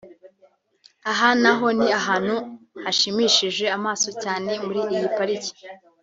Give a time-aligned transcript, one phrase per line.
[1.11, 2.35] Aha naho ni ahantu
[2.83, 5.51] hashimishije amaso cyane muri iyi pariki